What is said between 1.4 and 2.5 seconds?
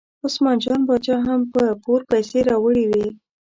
په پور پیسې